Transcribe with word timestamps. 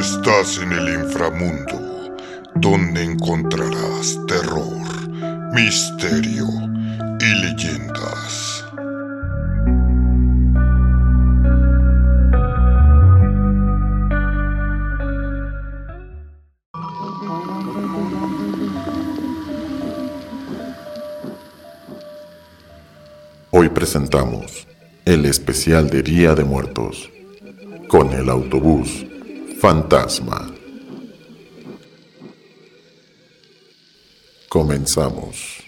Estás 0.00 0.56
en 0.56 0.72
el 0.72 1.04
inframundo, 1.04 2.16
donde 2.54 3.04
encontrarás 3.04 4.18
terror, 4.26 4.80
misterio 5.52 6.46
y 7.20 7.34
leyendas. 7.42 8.64
Hoy 23.50 23.68
presentamos 23.68 24.66
el 25.04 25.26
especial 25.26 25.90
de 25.90 26.02
Día 26.02 26.34
de 26.34 26.44
Muertos 26.44 27.10
con 27.88 28.10
el 28.12 28.30
autobús 28.30 29.04
fantasma. 29.60 30.50
Comenzamos. 34.48 35.63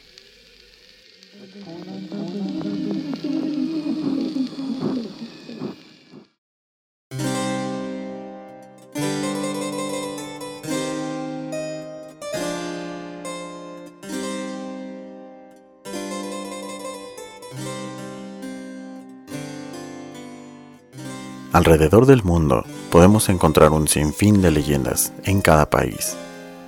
Alrededor 21.56 22.04
del 22.04 22.22
mundo 22.22 22.66
podemos 22.90 23.30
encontrar 23.30 23.70
un 23.70 23.88
sinfín 23.88 24.42
de 24.42 24.50
leyendas 24.50 25.14
en 25.24 25.40
cada 25.40 25.70
país. 25.70 26.14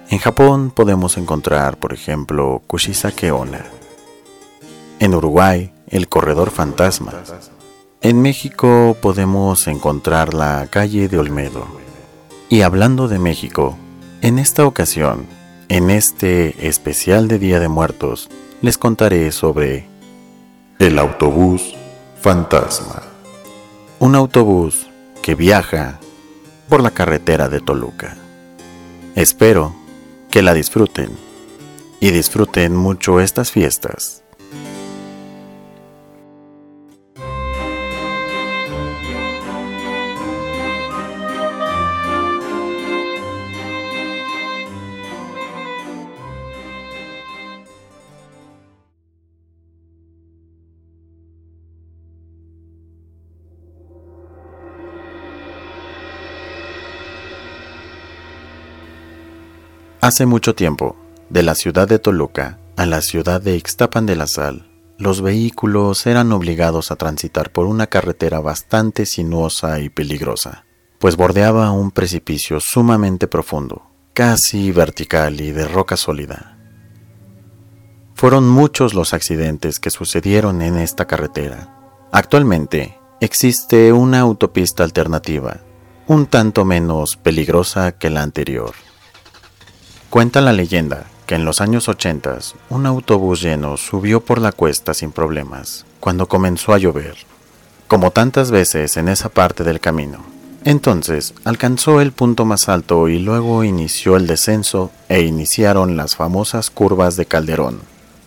En 0.09 0.19
Japón 0.19 0.73
podemos 0.75 1.19
encontrar, 1.19 1.77
por 1.77 1.93
ejemplo, 1.93 2.63
Kushisake 2.67 3.31
Onna. 3.31 3.67
En 4.99 5.15
Uruguay, 5.15 5.75
el 5.89 6.09
corredor 6.09 6.51
fantasma. 6.51 7.13
En 8.01 8.23
México 8.23 8.97
podemos 9.03 9.67
encontrar 9.67 10.33
la 10.33 10.67
calle 10.71 11.07
de 11.09 11.19
Olmedo. 11.19 11.67
Y 12.49 12.63
hablando 12.63 13.09
de 13.09 13.19
México, 13.19 13.77
en 14.23 14.39
esta 14.39 14.65
ocasión, 14.65 15.27
en 15.69 15.91
este 15.91 16.67
especial 16.67 17.29
de 17.29 17.39
Día 17.39 17.61
de 17.61 17.69
Muertos, 17.69 18.31
les 18.63 18.79
contaré 18.79 19.33
sobre 19.33 19.87
el 20.79 20.99
autobús 20.99 21.75
fantasma 22.23 23.08
un 24.01 24.15
autobús 24.15 24.87
que 25.23 25.35
viaja 25.35 25.99
por 26.69 26.83
la 26.83 26.93
carretera 26.93 27.49
de 27.49 27.61
Toluca. 27.61 28.17
Espero 29.17 29.75
que 30.31 30.43
la 30.43 30.55
disfruten 30.55 31.11
y 31.99 32.11
disfruten 32.11 32.77
mucho 32.77 33.19
estas 33.19 33.51
fiestas. 33.51 34.23
Hace 60.01 60.27
mucho 60.27 60.55
tiempo, 60.55 60.95
de 61.29 61.43
la 61.43 61.57
ciudad 61.57 61.89
de 61.89 61.99
Toluca 61.99 62.61
a 62.77 62.87
la 62.87 63.01
ciudad 63.01 63.41
de 63.43 63.57
Ixtapan 63.57 64.07
de 64.07 64.15
la 64.15 64.29
Sal, 64.29 64.71
los 64.97 65.23
vehículos 65.23 66.07
eran 66.07 66.31
obligados 66.31 66.93
a 66.93 66.97
transitar 66.97 67.51
por 67.51 67.67
una 67.67 67.89
carretera 67.89 68.39
bastante 68.39 69.07
sinuosa 69.07 69.81
y 69.81 69.89
peligrosa, 69.89 70.65
pues 71.01 71.17
bordeaba 71.17 71.73
un 71.73 71.91
precipicio 71.91 72.61
sumamente 72.61 73.27
profundo, 73.27 73.91
casi 74.15 74.71
vertical 74.71 75.41
y 75.41 75.51
de 75.51 75.67
roca 75.67 75.97
sólida. 75.97 76.57
Fueron 78.15 78.49
muchos 78.49 78.95
los 78.95 79.13
accidentes 79.15 79.81
que 79.81 79.91
sucedieron 79.91 80.63
en 80.63 80.77
esta 80.77 81.07
carretera. 81.07 81.75
Actualmente 82.13 83.01
existe 83.21 83.93
una 83.93 84.21
autopista 84.21 84.85
alternativa, 84.85 85.59
un 86.07 86.27
tanto 86.27 86.65
menos 86.65 87.17
peligrosa 87.17 87.99
que 87.99 88.11
la 88.11 88.23
anterior. 88.23 88.75
Cuenta 90.11 90.41
la 90.41 90.55
leyenda 90.55 91.05
que 91.27 91.35
en 91.35 91.45
los 91.45 91.61
años 91.61 91.87
80 91.87 92.39
un 92.71 92.87
autobús 92.87 93.43
lleno 93.43 93.77
subió 93.77 94.21
por 94.21 94.41
la 94.41 94.53
cuesta 94.53 94.95
sin 94.95 95.13
problemas 95.13 95.85
cuando 96.01 96.27
comenzó 96.27 96.73
a 96.73 96.79
llover, 96.79 97.19
como 97.89 98.11
tantas 98.11 98.51
veces 98.51 98.97
en 98.97 99.09
esa 99.09 99.29
parte 99.29 99.65
del 99.65 99.81
camino. 99.81 100.21
Entonces 100.65 101.35
alcanzó 101.45 102.01
el 102.01 102.13
punto 102.13 102.47
más 102.47 102.71
alto 102.71 103.09
y 103.09 103.19
luego 103.19 103.65
inició 103.65 104.17
el 104.17 104.27
descenso 104.27 104.91
e 105.11 105.21
iniciaron 105.21 105.99
las 105.99 106.17
famosas 106.17 106.71
curvas 106.71 107.17
de 107.17 107.27
Calderón, 107.27 107.81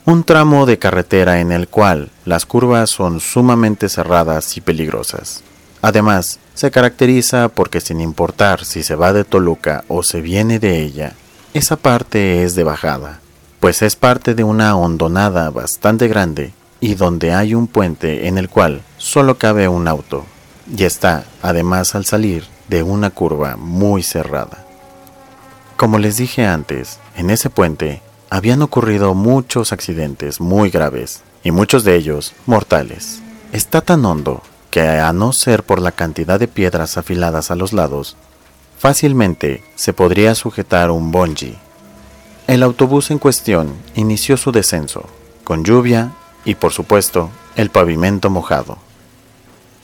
un 0.06 0.24
tramo 0.24 0.68
de 0.68 0.78
carretera 0.78 1.40
en 1.40 1.52
el 1.52 1.68
cual 1.68 2.12
las 2.26 2.46
curvas 2.46 2.92
son 2.92 3.20
sumamente 3.20 3.90
cerradas 3.90 4.56
y 4.56 4.62
peligrosas. 4.62 5.42
Además, 5.82 6.38
se 6.54 6.70
caracteriza 6.70 7.50
porque 7.50 7.82
sin 7.82 8.02
importar 8.02 8.66
si 8.66 8.84
se 8.84 8.94
va 8.94 9.14
de 9.14 9.24
Toluca 9.24 9.84
o 9.88 10.04
se 10.04 10.22
viene 10.22 10.60
de 10.60 10.84
ella, 10.84 11.16
esa 11.54 11.76
parte 11.76 12.44
es 12.44 12.56
de 12.56 12.64
bajada, 12.64 13.20
pues 13.60 13.82
es 13.82 13.96
parte 13.96 14.36
de 14.36 14.44
una 14.44 14.76
hondonada 14.76 15.50
bastante 15.50 16.08
grande 16.08 16.54
y 16.80 16.96
donde 16.96 17.34
hay 17.34 17.54
un 17.54 17.68
puente 17.68 18.28
en 18.28 18.38
el 18.38 18.50
cual 18.50 18.82
solo 18.98 19.38
cabe 19.38 19.68
un 19.68 19.88
auto, 19.88 20.26
y 20.76 20.84
está 20.84 21.26
además 21.42 21.94
al 21.94 22.06
salir 22.06 22.46
de 22.70 22.84
una 22.84 23.10
curva 23.10 23.58
muy 23.58 24.02
cerrada. 24.02 24.66
Como 25.78 26.00
les 26.00 26.18
dije 26.18 26.46
antes, 26.46 27.00
en 27.16 27.30
ese 27.30 27.50
puente 27.50 28.02
habían 28.30 28.62
ocurrido 28.62 29.14
muchos 29.14 29.74
accidentes 29.74 30.40
muy 30.40 30.70
graves, 30.70 31.22
y 31.44 31.52
muchos 31.52 31.84
de 31.84 31.96
ellos 31.96 32.34
mortales. 32.46 33.22
Está 33.52 33.82
tan 33.82 34.06
hondo 34.06 34.42
que 34.70 34.82
a 34.82 35.12
no 35.12 35.34
ser 35.34 35.64
por 35.64 35.82
la 35.82 35.92
cantidad 35.92 36.40
de 36.40 36.48
piedras 36.48 36.98
afiladas 36.98 37.52
a 37.52 37.56
los 37.56 37.74
lados, 37.74 38.16
Fácilmente 38.82 39.64
se 39.76 39.94
podría 39.94 40.34
sujetar 40.34 40.90
un 40.90 41.12
bungee. 41.12 41.56
El 42.48 42.64
autobús 42.64 43.12
en 43.12 43.20
cuestión 43.20 43.76
inició 43.94 44.38
su 44.38 44.52
descenso, 44.52 45.04
con 45.44 45.64
lluvia 45.64 46.14
y 46.46 46.56
por 46.56 46.74
supuesto 46.74 47.30
el 47.56 47.70
pavimento 47.70 48.32
mojado. 48.32 48.80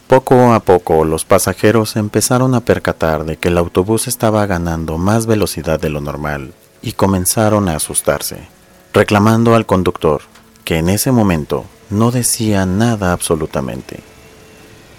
Poco 0.08 0.52
a 0.52 0.62
poco 0.62 1.06
los 1.06 1.26
pasajeros 1.26 1.96
empezaron 1.96 2.56
a 2.56 2.62
percatar 2.62 3.24
de 3.24 3.38
que 3.38 3.50
el 3.50 3.60
autobús 3.60 4.08
estaba 4.08 4.48
ganando 4.48 4.98
más 4.98 5.28
velocidad 5.28 5.80
de 5.80 5.90
lo 5.92 6.02
normal 6.02 6.56
y 6.82 6.94
comenzaron 6.94 7.70
a 7.70 7.76
asustarse, 7.76 8.48
reclamando 8.94 9.54
al 9.54 9.68
conductor, 9.68 10.24
que 10.64 10.78
en 10.80 10.90
ese 10.90 11.12
momento 11.12 11.66
no 11.92 12.10
decía 12.10 12.66
nada 12.66 13.14
absolutamente. 13.14 14.00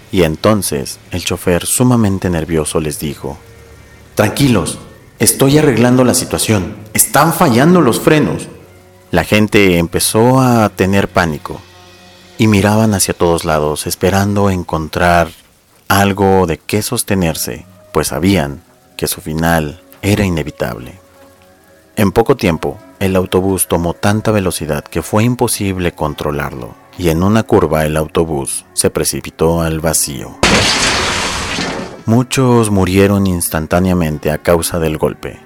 Y 0.09 0.23
entonces 0.23 1.01
el 1.11 1.25
chofer 1.25 1.65
sumamente 1.65 2.29
nervioso 2.29 2.79
les 2.79 2.97
dijo, 2.97 3.37
Tranquilos, 4.19 4.79
estoy 5.17 5.59
arreglando 5.59 6.03
la 6.03 6.13
situación. 6.13 6.75
Están 6.93 7.31
fallando 7.31 7.79
los 7.79 8.01
frenos. 8.01 8.49
La 9.11 9.23
gente 9.23 9.77
empezó 9.77 10.41
a 10.41 10.67
tener 10.67 11.07
pánico 11.07 11.61
y 12.37 12.47
miraban 12.47 12.93
hacia 12.93 13.13
todos 13.13 13.45
lados 13.45 13.87
esperando 13.87 14.49
encontrar 14.49 15.29
algo 15.87 16.47
de 16.47 16.57
qué 16.57 16.81
sostenerse, 16.81 17.65
pues 17.93 18.09
sabían 18.09 18.61
que 18.97 19.07
su 19.07 19.21
final 19.21 19.81
era 20.01 20.25
inevitable. 20.25 20.99
En 21.95 22.11
poco 22.11 22.35
tiempo, 22.35 22.77
el 22.99 23.15
autobús 23.15 23.69
tomó 23.69 23.93
tanta 23.93 24.31
velocidad 24.31 24.83
que 24.83 25.01
fue 25.01 25.23
imposible 25.23 25.93
controlarlo, 25.93 26.75
y 26.97 27.07
en 27.07 27.23
una 27.23 27.43
curva 27.43 27.85
el 27.85 27.95
autobús 27.95 28.65
se 28.73 28.89
precipitó 28.89 29.61
al 29.61 29.79
vacío. 29.79 30.37
Muchos 32.09 32.71
murieron 32.71 33.27
instantáneamente 33.27 34.31
a 34.31 34.39
causa 34.39 34.79
del 34.79 34.97
golpe. 34.97 35.39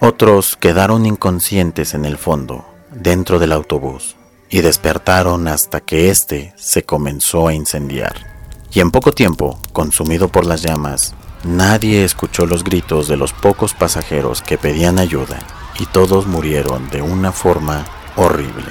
Otros 0.00 0.56
quedaron 0.56 1.06
inconscientes 1.06 1.94
en 1.94 2.04
el 2.04 2.18
fondo, 2.18 2.64
dentro 2.90 3.38
del 3.38 3.52
autobús, 3.52 4.16
y 4.48 4.60
despertaron 4.60 5.46
hasta 5.46 5.80
que 5.80 6.10
éste 6.10 6.52
se 6.56 6.82
comenzó 6.82 7.46
a 7.46 7.54
incendiar. 7.54 8.26
Y 8.72 8.80
en 8.80 8.90
poco 8.90 9.12
tiempo, 9.12 9.60
consumido 9.72 10.26
por 10.26 10.46
las 10.46 10.62
llamas, 10.62 11.14
nadie 11.44 12.02
escuchó 12.02 12.44
los 12.44 12.64
gritos 12.64 13.06
de 13.06 13.16
los 13.16 13.32
pocos 13.32 13.72
pasajeros 13.74 14.42
que 14.42 14.58
pedían 14.58 14.98
ayuda, 14.98 15.38
y 15.78 15.86
todos 15.86 16.26
murieron 16.26 16.90
de 16.90 17.02
una 17.02 17.30
forma 17.30 17.84
horrible. 18.16 18.66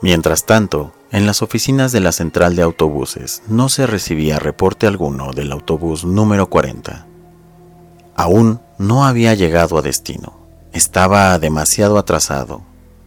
Mientras 0.00 0.46
tanto, 0.46 0.92
en 1.10 1.26
las 1.26 1.42
oficinas 1.42 1.92
de 1.92 2.00
la 2.00 2.12
central 2.12 2.54
de 2.54 2.62
autobuses 2.62 3.42
no 3.48 3.68
se 3.68 3.86
recibía 3.86 4.38
reporte 4.38 4.86
alguno 4.86 5.32
del 5.32 5.52
autobús 5.52 6.04
número 6.04 6.50
40. 6.50 7.06
Aún 8.14 8.60
no 8.78 9.06
había 9.06 9.34
llegado 9.34 9.78
a 9.78 9.82
destino, 9.82 10.38
estaba 10.72 11.38
demasiado 11.38 11.98
atrasado 11.98 12.62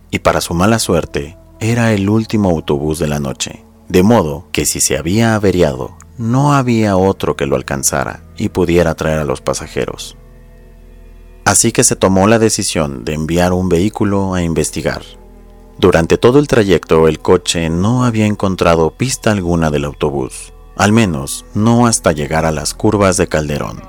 y 0.09 0.19
para 0.19 0.41
su 0.41 0.53
mala 0.53 0.79
suerte 0.79 1.37
era 1.59 1.93
el 1.93 2.09
último 2.09 2.49
autobús 2.49 2.97
de 2.97 3.07
la 3.07 3.19
noche, 3.19 3.63
de 3.87 4.03
modo 4.03 4.47
que 4.51 4.65
si 4.65 4.79
se 4.79 4.97
había 4.97 5.35
averiado, 5.35 5.97
no 6.17 6.53
había 6.53 6.97
otro 6.97 7.35
que 7.35 7.45
lo 7.45 7.55
alcanzara 7.55 8.23
y 8.35 8.49
pudiera 8.49 8.95
traer 8.95 9.19
a 9.19 9.25
los 9.25 9.41
pasajeros. 9.41 10.17
Así 11.45 11.71
que 11.71 11.83
se 11.83 11.95
tomó 11.95 12.27
la 12.27 12.39
decisión 12.39 13.03
de 13.03 13.13
enviar 13.13 13.53
un 13.53 13.69
vehículo 13.69 14.33
a 14.33 14.41
investigar. 14.41 15.01
Durante 15.81 16.19
todo 16.19 16.37
el 16.37 16.47
trayecto 16.47 17.07
el 17.07 17.17
coche 17.17 17.67
no 17.71 18.03
había 18.05 18.27
encontrado 18.27 18.91
pista 18.91 19.31
alguna 19.31 19.71
del 19.71 19.85
autobús, 19.85 20.53
al 20.77 20.91
menos 20.91 21.43
no 21.55 21.87
hasta 21.87 22.11
llegar 22.11 22.45
a 22.45 22.51
las 22.51 22.75
curvas 22.75 23.17
de 23.17 23.25
Calderón, 23.25 23.81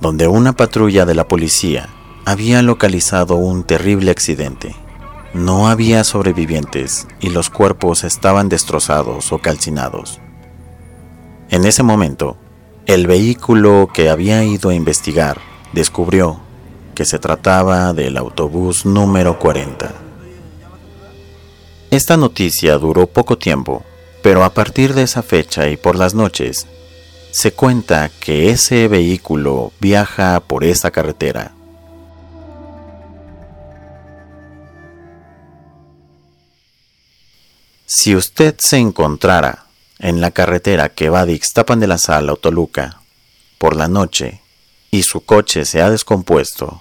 donde 0.00 0.28
una 0.28 0.52
patrulla 0.52 1.06
de 1.06 1.16
la 1.16 1.26
policía 1.26 1.88
había 2.24 2.62
localizado 2.62 3.34
un 3.34 3.64
terrible 3.64 4.12
accidente. 4.12 4.76
No 5.34 5.66
había 5.66 6.04
sobrevivientes 6.04 7.08
y 7.18 7.30
los 7.30 7.50
cuerpos 7.50 8.04
estaban 8.04 8.48
destrozados 8.48 9.32
o 9.32 9.38
calcinados. 9.38 10.20
En 11.48 11.64
ese 11.64 11.82
momento, 11.82 12.36
el 12.86 13.08
vehículo 13.08 13.88
que 13.92 14.08
había 14.08 14.44
ido 14.44 14.70
a 14.70 14.74
investigar 14.74 15.38
descubrió 15.72 16.38
que 16.94 17.04
se 17.04 17.18
trataba 17.18 17.92
del 17.92 18.18
autobús 18.18 18.86
número 18.86 19.40
40. 19.40 20.09
Esta 21.90 22.16
noticia 22.16 22.78
duró 22.78 23.08
poco 23.08 23.36
tiempo, 23.36 23.84
pero 24.22 24.44
a 24.44 24.54
partir 24.54 24.94
de 24.94 25.02
esa 25.02 25.24
fecha 25.24 25.68
y 25.68 25.76
por 25.76 25.96
las 25.96 26.14
noches, 26.14 26.68
se 27.32 27.52
cuenta 27.52 28.08
que 28.20 28.50
ese 28.50 28.86
vehículo 28.86 29.72
viaja 29.80 30.38
por 30.38 30.62
esa 30.62 30.92
carretera. 30.92 31.52
Si 37.86 38.14
usted 38.14 38.54
se 38.58 38.76
encontrara 38.76 39.66
en 39.98 40.20
la 40.20 40.30
carretera 40.30 40.90
que 40.90 41.08
va 41.08 41.26
de 41.26 41.32
Ixtapan 41.32 41.80
de 41.80 41.88
la 41.88 41.98
Sal 41.98 42.30
a 42.30 42.36
Toluca 42.36 43.00
por 43.58 43.74
la 43.74 43.88
noche 43.88 44.42
y 44.92 45.02
su 45.02 45.22
coche 45.22 45.64
se 45.64 45.82
ha 45.82 45.90
descompuesto, 45.90 46.80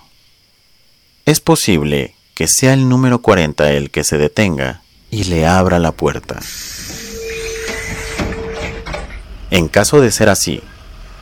es 1.26 1.40
posible 1.40 2.16
que 2.36 2.48
sea 2.48 2.74
el 2.74 2.88
número 2.88 3.24
40 3.24 3.72
el 3.72 3.90
que 3.90 4.04
se 4.04 4.20
detenga 4.20 4.84
y 5.12 5.24
le 5.26 5.48
abra 5.48 5.80
la 5.80 5.92
puerta. 5.92 6.40
En 9.52 9.68
caso 9.68 10.00
de 10.00 10.12
ser 10.12 10.30
así, 10.30 10.62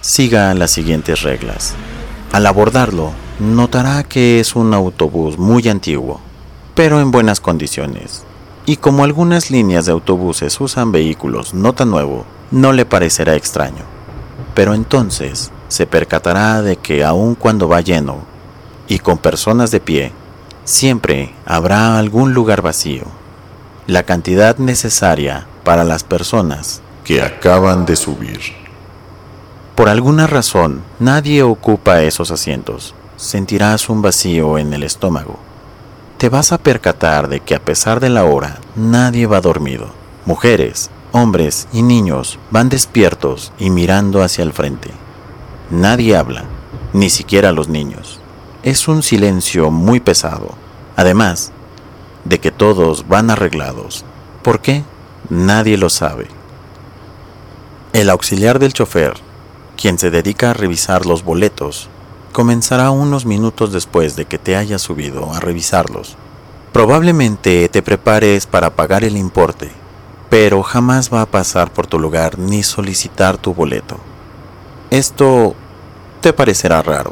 siga 0.01 0.53
las 0.53 0.71
siguientes 0.71 1.21
reglas. 1.21 1.73
Al 2.33 2.45
abordarlo, 2.45 3.11
notará 3.39 4.03
que 4.03 4.39
es 4.39 4.55
un 4.55 4.73
autobús 4.73 5.37
muy 5.37 5.67
antiguo, 5.69 6.19
pero 6.75 6.99
en 6.99 7.11
buenas 7.11 7.39
condiciones. 7.39 8.23
Y 8.65 8.77
como 8.77 9.05
algunas 9.05 9.49
líneas 9.49 9.85
de 9.85 9.93
autobuses 9.93 10.59
usan 10.59 10.91
vehículos 10.91 11.53
no 11.53 11.73
tan 11.73 11.89
nuevos, 11.89 12.25
no 12.51 12.73
le 12.73 12.85
parecerá 12.85 13.35
extraño. 13.35 13.85
Pero 14.53 14.73
entonces 14.73 15.51
se 15.69 15.87
percatará 15.87 16.61
de 16.61 16.75
que 16.75 17.05
aun 17.05 17.35
cuando 17.35 17.69
va 17.69 17.79
lleno 17.79 18.17
y 18.89 18.99
con 18.99 19.17
personas 19.17 19.71
de 19.71 19.79
pie, 19.79 20.11
siempre 20.65 21.33
habrá 21.45 21.97
algún 21.97 22.33
lugar 22.33 22.61
vacío 22.61 23.05
la 23.87 24.03
cantidad 24.03 24.57
necesaria 24.57 25.47
para 25.63 25.85
las 25.85 26.03
personas 26.03 26.81
que 27.05 27.21
acaban 27.21 27.85
de 27.85 27.95
subir. 27.95 28.41
Por 29.75 29.87
alguna 29.87 30.27
razón, 30.27 30.83
nadie 30.99 31.41
ocupa 31.41 32.01
esos 32.01 32.29
asientos. 32.31 32.93
Sentirás 33.15 33.89
un 33.89 34.01
vacío 34.01 34.57
en 34.57 34.73
el 34.73 34.83
estómago. 34.83 35.39
Te 36.17 36.27
vas 36.27 36.51
a 36.51 36.57
percatar 36.57 37.29
de 37.29 37.39
que 37.39 37.55
a 37.55 37.63
pesar 37.63 38.01
de 38.01 38.09
la 38.09 38.25
hora, 38.25 38.59
nadie 38.75 39.25
va 39.25 39.39
dormido. 39.39 39.87
Mujeres, 40.25 40.89
hombres 41.13 41.69
y 41.71 41.81
niños 41.81 42.39
van 42.51 42.67
despiertos 42.67 43.53
y 43.57 43.69
mirando 43.69 44.21
hacia 44.21 44.43
el 44.43 44.51
frente. 44.51 44.91
Nadie 45.71 46.17
habla, 46.17 46.43
ni 46.91 47.09
siquiera 47.09 47.53
los 47.53 47.69
niños. 47.69 48.19
Es 48.63 48.89
un 48.89 49.01
silencio 49.01 49.71
muy 49.71 50.01
pesado. 50.01 50.55
Además, 50.97 51.53
de 52.27 52.39
que 52.39 52.51
todos 52.51 53.07
van 53.07 53.29
arreglados. 53.29 54.03
¿Por 54.43 54.59
qué? 54.59 54.83
Nadie 55.29 55.77
lo 55.77 55.89
sabe. 55.89 56.27
El 57.93 58.09
auxiliar 58.09 58.59
del 58.59 58.73
chofer, 58.73 59.13
quien 59.75 59.97
se 59.97 60.09
dedica 60.11 60.51
a 60.51 60.53
revisar 60.53 61.05
los 61.05 61.23
boletos, 61.23 61.89
comenzará 62.31 62.91
unos 62.91 63.25
minutos 63.25 63.71
después 63.71 64.15
de 64.15 64.25
que 64.25 64.37
te 64.37 64.55
hayas 64.55 64.81
subido 64.81 65.33
a 65.33 65.39
revisarlos. 65.39 66.15
Probablemente 66.73 67.67
te 67.69 67.81
prepares 67.81 68.45
para 68.45 68.75
pagar 68.75 69.03
el 69.03 69.17
importe, 69.17 69.71
pero 70.29 70.61
jamás 70.63 71.11
va 71.11 71.21
a 71.21 71.25
pasar 71.25 71.71
por 71.71 71.87
tu 71.87 71.97
lugar 71.97 72.37
ni 72.37 72.61
solicitar 72.61 73.37
tu 73.37 73.53
boleto. 73.53 73.97
Esto 74.91 75.55
te 76.21 76.33
parecerá 76.33 76.81
raro, 76.81 77.11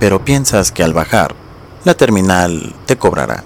pero 0.00 0.24
piensas 0.24 0.72
que 0.72 0.82
al 0.82 0.94
bajar, 0.94 1.34
la 1.84 1.94
terminal 1.94 2.74
te 2.86 2.96
cobrará. 2.96 3.44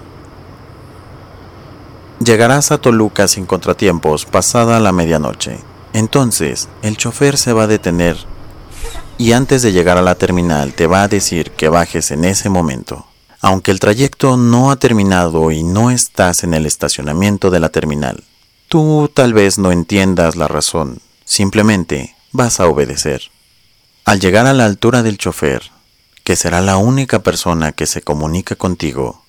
Llegarás 2.19 2.71
a 2.71 2.79
Toluca 2.79 3.27
sin 3.27 3.45
contratiempos 3.45 4.25
pasada 4.25 4.79
la 4.79 4.91
medianoche. 4.91 5.59
Entonces, 5.93 6.67
el 6.81 6.97
chofer 6.97 7.37
se 7.37 7.53
va 7.53 7.63
a 7.63 7.67
detener 7.67 8.17
y 9.19 9.33
antes 9.33 9.61
de 9.61 9.71
llegar 9.71 9.97
a 9.97 10.01
la 10.01 10.15
terminal 10.15 10.73
te 10.73 10.87
va 10.87 11.03
a 11.03 11.07
decir 11.07 11.51
que 11.51 11.69
bajes 11.69 12.11
en 12.11 12.25
ese 12.25 12.49
momento. 12.49 13.05
Aunque 13.39 13.69
el 13.69 13.79
trayecto 13.79 14.35
no 14.35 14.71
ha 14.71 14.77
terminado 14.77 15.51
y 15.51 15.63
no 15.63 15.91
estás 15.91 16.43
en 16.43 16.55
el 16.55 16.65
estacionamiento 16.65 17.51
de 17.51 17.59
la 17.59 17.69
terminal, 17.69 18.23
tú 18.67 19.11
tal 19.13 19.33
vez 19.33 19.59
no 19.59 19.71
entiendas 19.71 20.35
la 20.35 20.47
razón, 20.47 20.99
simplemente 21.23 22.15
vas 22.31 22.59
a 22.59 22.67
obedecer. 22.67 23.21
Al 24.05 24.19
llegar 24.19 24.47
a 24.47 24.53
la 24.53 24.65
altura 24.65 25.03
del 25.03 25.19
chofer, 25.19 25.71
que 26.23 26.35
será 26.35 26.61
la 26.61 26.77
única 26.77 27.19
persona 27.19 27.73
que 27.73 27.85
se 27.85 28.01
comunica 28.01 28.55
contigo, 28.55 29.23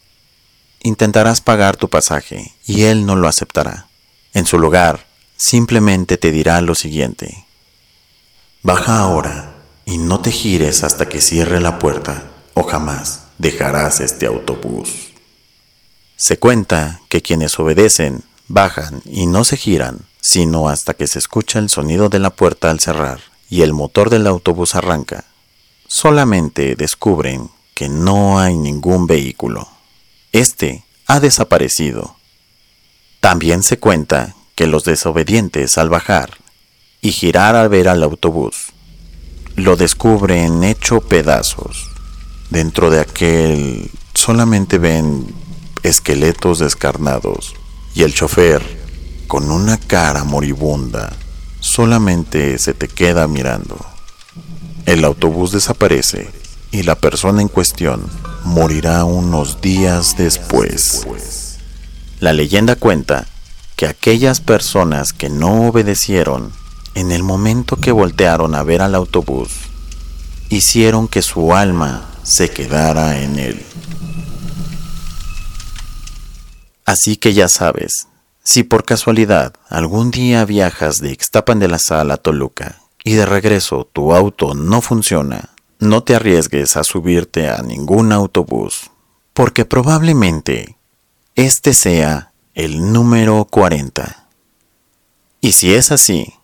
intentarás 0.83 1.41
pagar 1.41 1.77
tu 1.77 1.89
pasaje 1.89 2.55
y 2.67 2.83
él 2.83 3.07
no 3.07 3.17
lo 3.17 3.29
aceptará. 3.29 3.89
En 4.35 4.47
su 4.47 4.59
lugar, 4.59 5.07
simplemente 5.37 6.17
te 6.17 6.31
dirá 6.31 6.61
lo 6.61 6.75
siguiente. 6.75 7.47
Baja 8.63 9.01
ahora 9.01 9.55
y 9.85 9.99
no 9.99 10.21
te 10.21 10.31
gires 10.31 10.85
hasta 10.85 11.09
que 11.09 11.21
cierre 11.21 11.61
la 11.61 11.79
puerta 11.79 12.25
o 12.55 12.63
jamás 12.63 13.25
dejarás 13.39 14.01
este 14.01 14.27
autobús. 14.27 15.13
Se 16.17 16.39
cuenta 16.39 17.01
que 17.09 17.23
quienes 17.23 17.59
obedecen 17.59 18.25
bajan 18.49 19.03
y 19.05 19.27
no 19.27 19.45
se 19.45 19.57
giran, 19.57 20.01
sino 20.21 20.69
hasta 20.69 20.95
que 20.95 21.07
se 21.07 21.19
escucha 21.19 21.59
el 21.59 21.71
sonido 21.71 22.09
de 22.09 22.19
la 22.19 22.31
puerta 22.31 22.71
al 22.71 22.81
cerrar 22.81 23.21
y 23.49 23.63
el 23.63 23.73
motor 23.73 24.11
del 24.11 24.27
autobús 24.27 24.75
arranca. 24.75 25.25
Solamente 25.87 26.75
descubren 26.75 27.51
que 27.75 27.89
no 27.89 28.41
hay 28.41 28.57
ningún 28.57 29.07
vehículo. 29.07 29.69
Este 30.33 30.85
ha 31.07 31.21
desaparecido. 31.21 32.17
También 33.21 33.63
se 33.63 33.79
cuenta 33.79 34.35
que 34.55 34.67
los 34.67 34.85
desobedientes 34.85 35.79
al 35.79 35.89
bajar 35.89 36.37
y 37.01 37.13
girar 37.13 37.57
al 37.57 37.69
ver 37.69 37.89
al 37.89 38.03
autobús 38.03 38.73
lo 39.57 39.77
descubren 39.77 40.63
hecho 40.63 41.01
pedazos. 41.01 41.91
Dentro 42.51 42.91
de 42.91 43.01
aquel 43.01 43.91
solamente 44.15 44.79
ven 44.79 45.35
esqueletos 45.83 46.61
descarnados 46.61 47.55
y 47.95 48.03
el 48.03 48.15
chofer, 48.15 48.63
con 49.27 49.51
una 49.51 49.79
cara 49.79 50.25
moribunda, 50.25 51.13
solamente 51.61 52.59
se 52.59 52.73
te 52.73 52.87
queda 52.87 53.27
mirando. 53.27 53.79
El 54.87 55.05
autobús 55.05 55.53
desaparece 55.53 56.31
y 56.71 56.83
la 56.83 56.95
persona 56.95 57.43
en 57.43 57.49
cuestión 57.49 58.03
morirá 58.45 59.05
unos 59.05 59.61
días 59.61 60.17
después. 60.17 61.07
La 62.21 62.33
leyenda 62.33 62.77
cuenta 62.77 63.27
que 63.77 63.87
aquellas 63.87 64.41
personas 64.41 65.13
que 65.13 65.31
no 65.31 65.69
obedecieron 65.69 66.53
en 66.95 67.13
el 67.13 67.23
momento 67.23 67.77
que 67.77 67.93
voltearon 67.93 68.57
a 68.57 68.65
ver 68.65 68.83
al 68.83 68.97
autobús, 68.97 69.51
hicieron 70.49 71.07
que 71.07 71.23
su 71.23 71.55
alma 71.55 72.09
se 72.25 72.51
quedara 72.51 73.21
en 73.21 73.39
él. 73.39 73.63
Así 76.85 77.17
que 77.17 77.35
ya 77.35 77.49
sabes, 77.49 78.09
si 78.43 78.65
por 78.65 78.85
casualidad 78.85 79.53
algún 79.69 80.11
día 80.11 80.45
viajas 80.45 80.99
de 80.99 81.13
Ixtapan 81.13 81.59
de 81.59 81.69
la 81.69 81.79
Sal 81.79 82.11
a 82.11 82.17
Toluca 82.17 82.81
y 83.05 83.13
de 83.13 83.27
regreso 83.27 83.89
tu 83.93 84.15
auto 84.15 84.55
no 84.55 84.81
funciona, 84.81 85.51
no 85.79 86.03
te 86.03 86.15
arriesgues 86.15 86.77
a 86.77 86.85
subirte 86.85 87.49
a 87.49 87.63
ningún 87.63 88.13
autobús, 88.13 88.91
porque 89.33 89.65
probablemente 89.65 90.77
este 91.35 91.73
sea 91.75 92.33
el 92.55 92.93
número 92.93 93.45
40. 93.45 94.29
Y 95.41 95.53
si 95.53 95.73
es 95.75 95.93
así, 95.93 96.35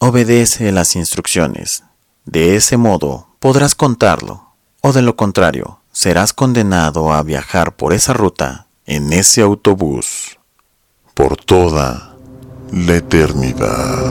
obedece 0.00 0.72
las 0.72 0.96
instrucciones. 0.96 1.84
De 2.24 2.56
ese 2.56 2.76
modo 2.76 3.28
podrás 3.38 3.74
contarlo, 3.74 4.54
o 4.80 4.92
de 4.92 5.02
lo 5.02 5.14
contrario, 5.16 5.80
serás 5.92 6.32
condenado 6.32 7.12
a 7.12 7.22
viajar 7.22 7.76
por 7.76 7.92
esa 7.92 8.12
ruta 8.12 8.66
en 8.86 9.12
ese 9.12 9.42
autobús 9.42 10.38
por 11.14 11.36
toda 11.36 12.16
la 12.72 12.96
eternidad. 12.96 14.10